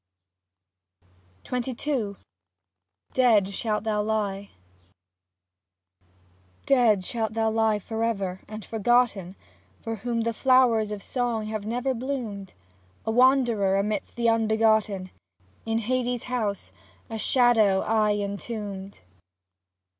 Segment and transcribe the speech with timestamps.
[1.45, 2.15] 36 XXII
[3.13, 4.49] DEAD SHALT THOU LIE
[6.65, 9.35] Dead shalt thou lie for ever, and forgotten,
[9.79, 12.55] For whom the flowers of song have never bloomed;
[13.05, 15.11] A wanderer amidst the unbegotten.
[15.67, 16.71] In Hades' house
[17.07, 19.01] a shadow ay entombed.